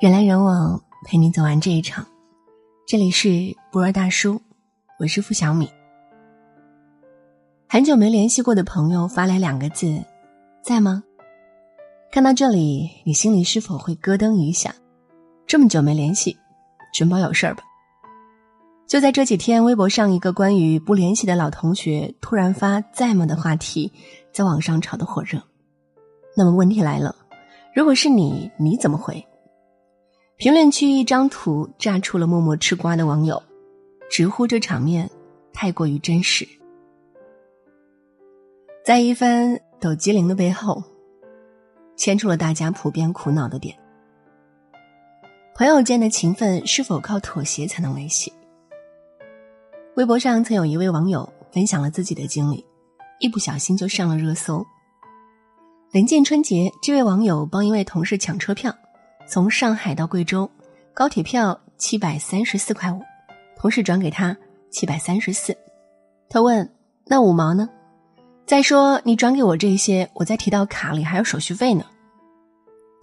[0.00, 2.06] 人来人往，陪你走完这一场。
[2.86, 4.40] 这里是不二大叔，
[4.98, 5.70] 我是付小米。
[7.68, 10.02] 很久没联系过的朋友发来两个字
[10.64, 11.04] ：“在吗？”
[12.10, 14.74] 看到这里，你心里是否会咯噔一下？
[15.46, 16.34] 这么久没联系，
[16.94, 17.62] 准保有事儿吧？
[18.86, 23.92] 就在这几天，微博上一个关于不联系的老同学突然发“在吗”的话题，
[24.32, 25.42] 在网上炒得火热。
[26.34, 27.14] 那么问题来了，
[27.74, 29.22] 如果是你，你怎么回？
[30.40, 33.42] 评论区一张图炸出了默默吃瓜的网友，
[34.10, 35.10] 直呼这场面
[35.52, 36.48] 太过于真实。
[38.82, 40.82] 在一番抖机灵的背后，
[41.94, 43.76] 牵出了大家普遍苦恼的点：
[45.54, 48.32] 朋友间的情分是否靠妥协才能维系？
[49.96, 52.64] 微博上曾有一位网友分享了自己的经历，
[53.18, 54.64] 一不小心就上了热搜。
[55.92, 58.74] 临近春节，这位网友帮一位同事抢车票。
[59.30, 60.50] 从上海到贵州，
[60.92, 63.00] 高铁票七百三十四块五，
[63.56, 64.36] 同事转给他
[64.70, 65.56] 七百三十四，
[66.28, 66.68] 他问
[67.06, 67.70] ：“那五毛呢？”
[68.44, 71.86] 再说你转给我这些，我再提到卡里还有手续费呢。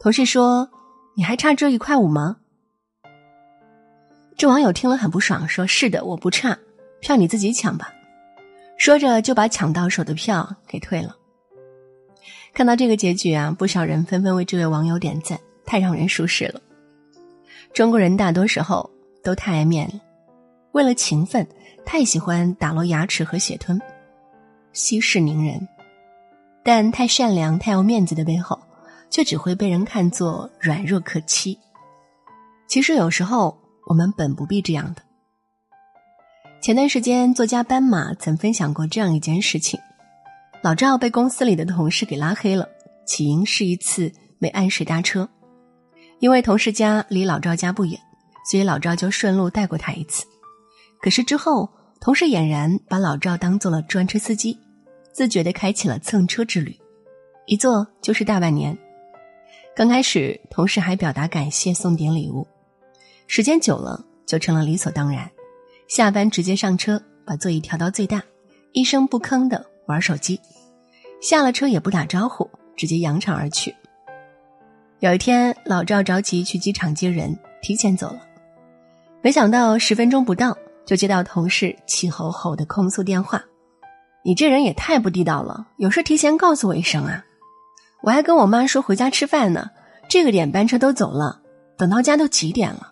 [0.02, 0.70] 同事说
[1.16, 2.36] ：“你还差这一块五吗？”
[4.36, 6.60] 这网友听了很不爽，说：“是的，我不差，
[7.00, 7.94] 票你自己抢吧。”
[8.78, 11.16] 说着就把抢到手的票给退了。
[12.54, 15.40] 看到这个结局啊，不少人纷纷为这位网友点赞。
[15.68, 16.60] 太让人舒适了。
[17.74, 18.90] 中国人大多时候
[19.24, 20.02] 都太爱面了，
[20.72, 21.48] 为了情分，
[21.86, 23.80] 太喜欢打落牙齿和血吞，
[24.74, 25.68] 息事宁人。
[26.64, 28.60] 但太善良、太要面子的背后，
[29.10, 31.60] 却只会被人看作软弱可欺。
[32.68, 35.02] 其实有时候我们本不必这样的。
[36.62, 39.80] 前段时间，作家斑马曾分享过这样一件事情：
[40.64, 42.68] 老赵被公司里的同事给拉黑了，
[43.06, 45.30] 起因是一次没按时搭车。
[46.20, 48.00] 因为同事家离老赵家不远，
[48.50, 50.26] 所以老赵就顺路带过他一次。
[51.00, 51.70] 可是之后，
[52.02, 54.58] 同事俨然把老赵当做了专车司机，
[55.14, 56.76] 自觉地开启了蹭车之旅，
[57.46, 58.78] 一坐就是大半年。
[59.76, 62.48] 刚开始，同事还表达感谢，送点礼物；
[63.28, 65.30] 时间久了，就成了理所当然。
[65.88, 68.24] 下班直接上车，把座椅调到最大，
[68.72, 70.42] 一声不吭地玩手机，
[71.22, 73.76] 下了车也不打招呼，直接扬长而去。
[75.00, 78.20] 有一天，老赵着急去机场接人，提前走了。
[79.22, 83.44] 没想到十分钟不到，就接到同事气吼吼的控诉电话
[84.26, 87.24] ：“你这人也太不地道了，有事提前告诉我一声啊！
[88.02, 89.70] 我还跟我妈说回家吃饭呢，
[90.10, 91.42] 这个点班车都走了，
[91.78, 92.90] 等到家都几点了？”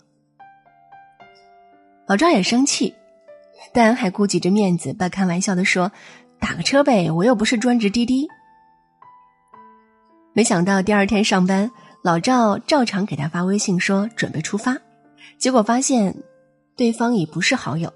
[2.06, 2.94] 老赵也生气，
[3.74, 5.92] 但还顾及着面子，半开玩笑的说
[6.40, 8.28] ：“打个车呗，我又不是专职滴滴。”
[10.34, 11.72] 没想到第二天上班。
[12.06, 14.78] 老赵照常给他发微信说准备出发，
[15.40, 16.16] 结果发现
[16.76, 17.92] 对方已不是好友。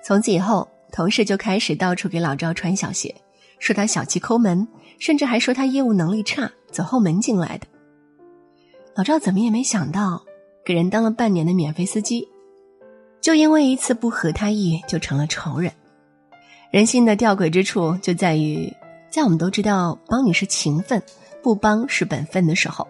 [0.00, 3.12] 从此以后，同事就开始到处给老赵穿小鞋，
[3.58, 4.68] 说他小气抠门，
[5.00, 7.66] 甚至还说他业务能力差，走后门进来的。
[8.94, 10.22] 老赵怎么也没想到，
[10.64, 12.28] 给人当了半年的免费司机，
[13.20, 15.72] 就因为一次不合他意就成了仇人。
[16.70, 18.72] 人心的吊诡之处就在于，
[19.10, 21.02] 在我们都知道帮你是情分。
[21.44, 22.88] 不帮是本分的时候，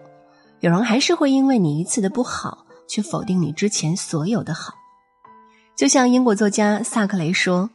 [0.61, 4.73] 有人还是会因为你一次的不好，去否定你之前所有的好。
[5.75, 7.69] 就像英国作家萨克雷说：“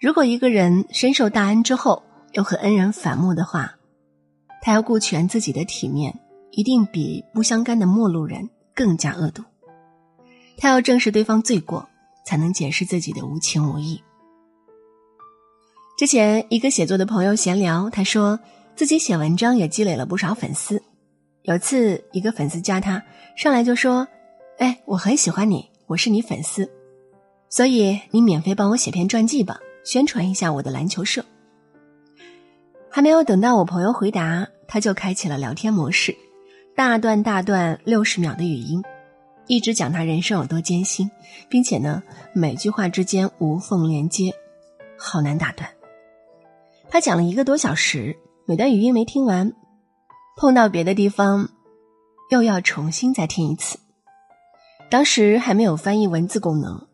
[0.00, 2.02] 如果一个人深受大恩之后，
[2.32, 3.76] 又和恩人反目的话，
[4.60, 6.18] 他要顾全自己的体面，
[6.50, 9.44] 一定比不相干的陌路人更加恶毒。
[10.56, 11.88] 他要正视对方罪过，
[12.26, 14.02] 才能解释自己的无情无义。”
[15.96, 18.40] 之前一个写作的朋友闲聊，他说。
[18.76, 20.82] 自己写文章也积累了不少粉丝。
[21.42, 23.02] 有次一个粉丝加他，
[23.36, 24.08] 上来就说
[24.58, 26.68] ：“哎，我很喜欢你，我是你粉丝，
[27.48, 31.24] 所以你免费帮我写篇传记吧，宣传一下我的篮球社。”
[32.90, 36.16] 还没有等到我朋友回答，他就开启了聊天模式，
[36.74, 38.82] 大段大段六十秒的语音，
[39.46, 41.10] 一直讲他人生有多艰辛，
[41.48, 42.02] 并且呢
[42.32, 44.32] 每句话之间无缝连接，
[44.98, 45.70] 好难打断。
[46.88, 48.16] 他讲了一个多小时。
[48.46, 49.54] 每段语音没听完，
[50.36, 51.48] 碰到别的地方，
[52.30, 53.78] 又要重新再听一次。
[54.90, 56.86] 当时还没有翻译文字功能，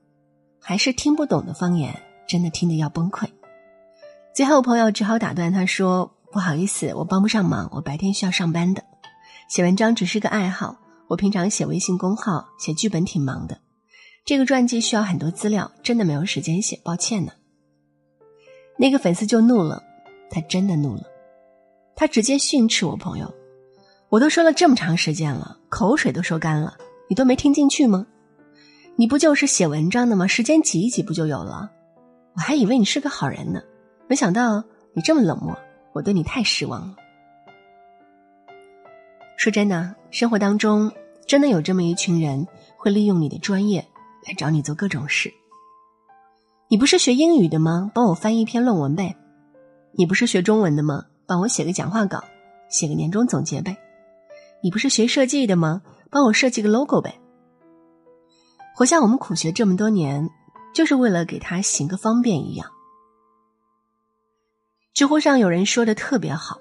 [0.61, 3.27] 还是听不懂的方言，真的听得要崩溃。
[4.33, 8.85] 最后朋友只好打断他说：“不好意思，我帮不上忙，我白天需要上班的，
[9.49, 10.77] 写文章只是个爱好。
[11.09, 13.59] 我平常写微信公号、写剧本挺忙的，
[14.25, 17.33] 这个传记需要很多资料，真的没有时间写，抱歉呢。”
[18.79, 19.83] 那个粉丝就怒了，
[20.31, 21.03] 他真的怒了。
[22.01, 23.31] 他直接训斥我朋友
[24.09, 26.79] ：“我都说了这么长时间了，口水都说干了，
[27.11, 28.07] 你都没听进去吗？
[28.97, 30.27] 你不就是写文章的吗？
[30.27, 31.71] 时间挤一挤不就有了？
[32.35, 33.61] 我还以为你是个好人呢，
[34.09, 34.65] 没想到
[34.95, 35.55] 你这么冷漠，
[35.93, 36.97] 我对你太失望了。
[39.37, 40.91] 说真的，生活当中
[41.27, 42.47] 真的有这么一群人，
[42.79, 43.87] 会利用你的专业
[44.27, 45.31] 来找你做各种事。
[46.69, 47.93] 你不是学英语的吗？
[47.95, 49.17] 帮我翻译一篇论文呗。
[49.93, 51.05] 你不是学中文的吗？
[51.31, 52.25] 帮我写个讲话稿，
[52.69, 53.77] 写个年终总结呗。
[54.65, 55.81] 你不是学设计的吗？
[56.11, 57.21] 帮我设计个 logo 呗。
[58.75, 60.29] 活像我们苦学这么多年，
[60.75, 62.69] 就是为了给他行个方便一样。
[64.93, 66.61] 知乎上有人说的特别好。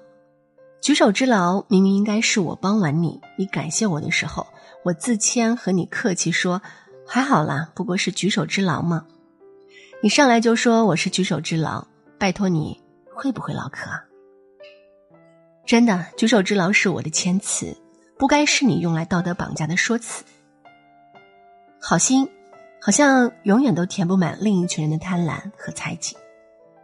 [0.80, 4.46] 举手之劳，明明应该是我帮完你，你感谢我的时候，
[4.84, 6.62] 我自谦和你客气说
[7.04, 9.04] 还好啦，不过是举手之劳嘛。
[10.00, 11.88] 你上来就说我是举手之劳，
[12.20, 12.80] 拜托你
[13.12, 14.04] 会不会唠嗑啊？
[15.70, 17.76] 真的，举手之劳是我的谦词，
[18.18, 20.24] 不该是你用来道德绑架的说辞。
[21.80, 22.28] 好心，
[22.82, 26.16] 好像永远都填不满另一群人的贪婪和猜忌，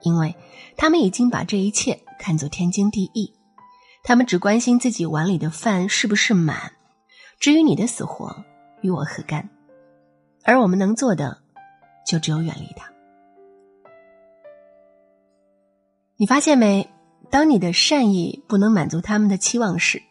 [0.03, 0.37] 因为
[0.77, 3.35] 他们已经把这一切看作天经地义。
[4.05, 6.71] 他们只关心自己碗里的饭是不是满，
[7.41, 8.45] 至于你的死活，
[8.83, 9.51] 与我何干？
[10.45, 11.39] 而我们能做的，
[12.07, 12.89] 就只有远离他。
[16.17, 16.89] 你发现没？
[17.31, 20.03] 当你的善意不能满足他们的期望时，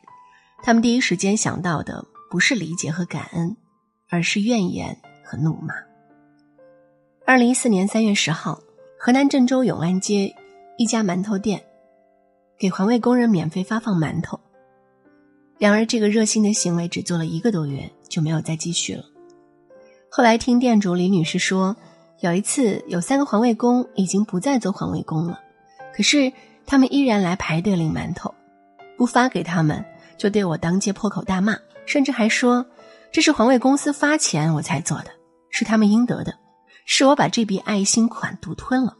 [0.64, 3.56] 他们第一时间想到的不是理解和感恩，
[4.10, 5.74] 而是怨言和怒骂。
[7.26, 8.60] 二零一四年三月十号，
[9.00, 10.36] 河南郑州永安街
[10.78, 11.64] 一家馒头店。
[12.58, 14.40] 给环卫工人免费发放馒头，
[15.60, 19.04] 然而这个热心的行为只做了一个多月就没有再继续了。
[20.10, 21.76] 后来听店主李女士说，
[22.22, 25.42] 有一次有三个环卫工已经不再做环卫工了，
[25.94, 26.32] 可是
[26.66, 28.34] 他们依然来排队领馒头，
[28.98, 29.84] 不发给他们
[30.18, 32.66] 就对我当街破口大骂，甚至还说
[33.12, 35.12] 这是环卫公司发钱我才做的，
[35.50, 36.36] 是他们应得的，
[36.86, 38.96] 是我把这笔爱心款独吞了。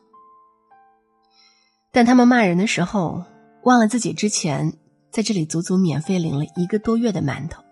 [1.92, 3.24] 但他们骂人的时候。
[3.66, 4.74] 忘了自己之前
[5.10, 7.64] 在这里足足免费领了一个多月的馒头，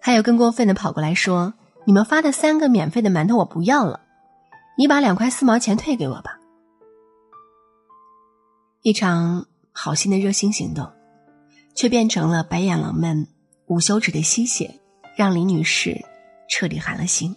[0.00, 1.52] 还有更过分的跑过来说
[1.84, 4.00] ：“你们发的三个免费的馒头我不要了，
[4.78, 6.38] 你把两块四毛钱退给我吧。”
[8.84, 10.86] 一场好心的热心行动，
[11.74, 13.26] 却变成了白眼狼们
[13.64, 14.78] 无休止的吸血，
[15.16, 16.04] 让李女士
[16.50, 17.34] 彻底寒了心。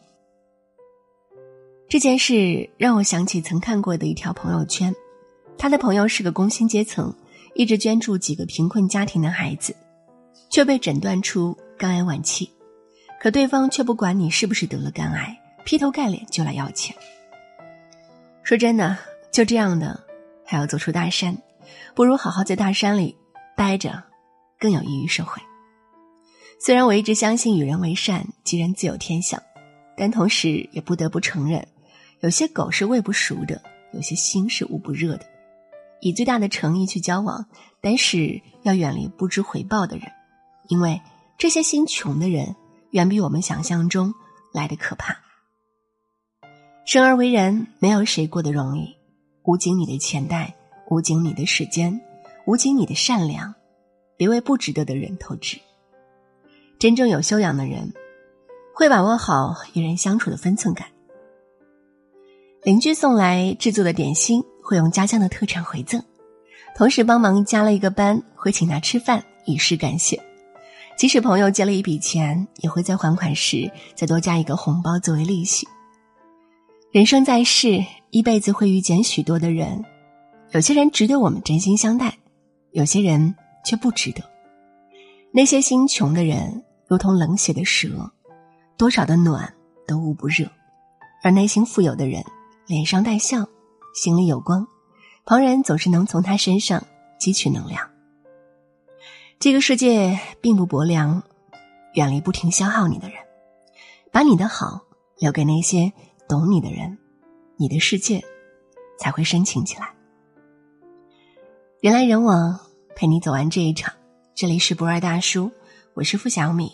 [1.88, 4.94] 这件事让我想起曾看过的一条朋友圈。
[5.58, 7.16] 他的朋友是个工薪阶层，
[7.56, 9.74] 一直捐助几个贫困家庭的孩子，
[10.50, 12.52] 却被诊断出肝癌晚期，
[13.22, 16.94] 可对方却不管你是不是得了肝癌，劈头盖脸就来要钱。
[18.44, 18.98] 说真的，
[19.32, 19.98] 就这样的
[20.48, 21.38] 还要走出大山，
[21.94, 23.16] 不如好好在大山里
[23.56, 24.02] 待着，
[24.58, 25.42] 更有益于社会。
[26.60, 29.40] 虽然我一直相信与人为善，吉人自有天相，
[29.96, 31.68] 但同时也不得不承认，
[32.22, 33.62] 有些狗是喂不熟的，
[33.94, 35.26] 有些心是捂不热的。
[36.00, 37.46] 以最大的诚意去交往，
[37.82, 40.12] 但是要远离不知回报的人，
[40.68, 41.00] 因为
[41.38, 42.56] 这些心穷的人
[42.92, 44.14] 远比我们想象中
[44.52, 45.18] 来的可怕。
[46.86, 48.97] 生而为人，没有谁过得容易。
[49.48, 50.54] 无尽你的钱袋，
[50.90, 52.02] 无尽你的时间，
[52.46, 53.56] 无尽你的善良，
[54.18, 55.58] 别为不值得的人透支。
[56.78, 57.94] 真正有修养的人，
[58.76, 60.90] 会把握好与人相处的分寸感。
[62.64, 64.44] 邻居送来制作的点心。
[64.62, 66.04] 会用家乡的特产回赠，
[66.76, 70.22] 同时帮忙加了一个班，会请他吃饭以示感谢。
[70.98, 75.66] 即使朋友借了一笔钱，也会在还款时再多加一个红包作为利息。
[76.90, 79.84] 人生在世，一辈子会遇见许多的人，
[80.52, 82.18] 有些人值得我们真心相待，
[82.72, 84.24] 有些人却不值得。
[85.34, 88.10] 那些心穷的人，如同冷血的蛇，
[88.78, 89.54] 多少的暖
[89.86, 90.46] 都捂不热；
[91.22, 92.24] 而内心富有的人，
[92.68, 93.46] 脸上带笑。
[93.94, 94.66] 心里有光，
[95.26, 96.86] 旁人总是能从他身上
[97.20, 97.90] 汲取能量。
[99.40, 101.22] 这个世界并不薄凉，
[101.96, 103.18] 远离不停消耗你的人，
[104.12, 104.84] 把你的好
[105.18, 105.92] 留给那些
[106.28, 106.98] 懂你的人，
[107.56, 108.22] 你的世界
[109.00, 109.94] 才会深情起来。
[111.80, 112.60] 人来人往，
[112.96, 113.94] 陪你走完这一场。
[114.36, 115.50] 这里是不二大叔，
[115.94, 116.72] 我是付小米，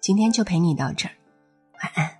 [0.00, 1.14] 今天就陪你到这儿，
[1.82, 2.10] 晚安。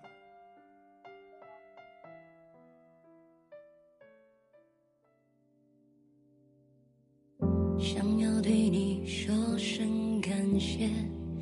[7.78, 10.88] 想要对你说声感谢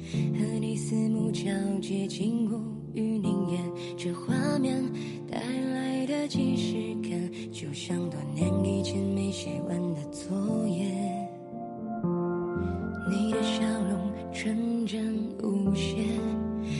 [0.08, 1.44] 和你四目交
[1.80, 2.56] 接，近乎
[2.92, 4.82] 于凝噎，这画面
[6.24, 6.74] 的即视
[7.06, 10.90] 感，就像多年以前没写完的作业。
[13.10, 15.98] 你的笑容纯真无邪，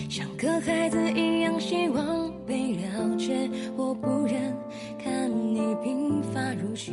[0.09, 3.51] 像个孩子一样希望被了解。
[3.77, 4.57] 我不忍
[4.99, 6.93] 看你鬓发如雪，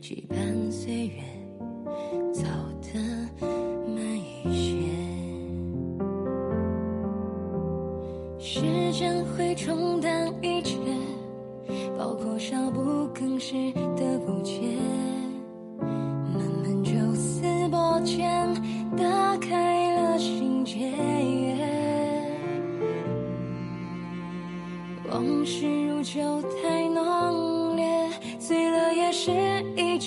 [0.00, 1.14] 期盼岁月
[2.32, 2.44] 走
[2.82, 3.00] 得
[3.88, 4.00] 慢
[4.44, 4.78] 一些。
[8.38, 10.17] 时间会冲淡。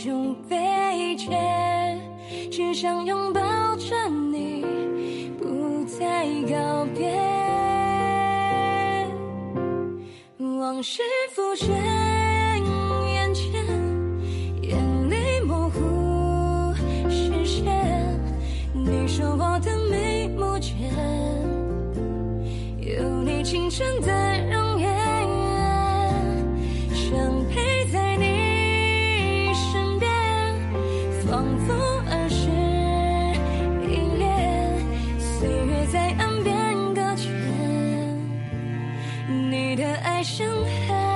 [0.04, 1.30] 种悲切，
[2.50, 3.40] 只想拥抱
[3.76, 4.66] 着你，
[5.40, 7.12] 不再告别。
[10.60, 11.04] 往事。
[40.32, 40.48] 伤
[40.88, 41.11] 害。